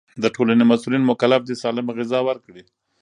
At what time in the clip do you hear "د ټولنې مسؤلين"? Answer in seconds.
0.23-1.03